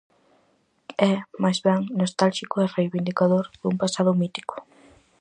[1.11, 1.13] É,
[1.43, 4.55] máis ben, nostálxico e reivindicador dun pasado mítico.